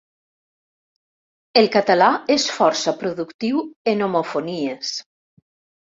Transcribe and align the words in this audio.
El 1.61 1.69
català 1.75 2.07
és 2.37 2.47
força 2.55 2.97
productiu 3.03 3.63
en 3.93 4.05
homofonies. 4.07 4.99